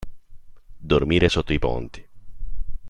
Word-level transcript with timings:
Dormire 0.79 1.29
sotto 1.29 1.53
i 1.53 1.59
ponti. 1.59 2.03